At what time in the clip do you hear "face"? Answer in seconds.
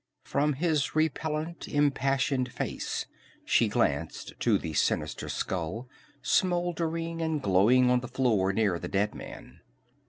2.51-3.05